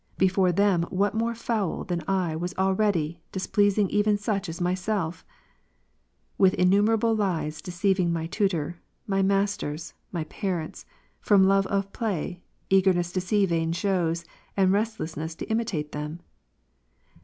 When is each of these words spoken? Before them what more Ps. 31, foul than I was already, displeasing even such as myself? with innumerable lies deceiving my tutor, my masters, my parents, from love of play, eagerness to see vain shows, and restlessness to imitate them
Before 0.17 0.51
them 0.51 0.81
what 0.89 1.13
more 1.13 1.33
Ps. 1.35 1.43
31, 1.43 1.45
foul 1.59 1.83
than 1.83 2.03
I 2.07 2.35
was 2.35 2.55
already, 2.55 3.21
displeasing 3.31 3.87
even 3.91 4.17
such 4.17 4.49
as 4.49 4.59
myself? 4.59 5.23
with 6.39 6.55
innumerable 6.55 7.15
lies 7.15 7.61
deceiving 7.61 8.11
my 8.11 8.25
tutor, 8.25 8.81
my 9.05 9.21
masters, 9.21 9.93
my 10.11 10.23
parents, 10.23 10.87
from 11.19 11.43
love 11.43 11.67
of 11.67 11.93
play, 11.93 12.41
eagerness 12.71 13.11
to 13.11 13.21
see 13.21 13.45
vain 13.45 13.73
shows, 13.73 14.25
and 14.57 14.71
restlessness 14.71 15.35
to 15.35 15.45
imitate 15.51 15.91
them 15.91 16.19